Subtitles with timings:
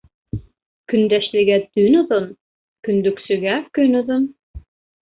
[0.93, 2.27] Көндәшлегә төн оҙон,
[2.89, 4.29] көнлөксөгә көн оҙон.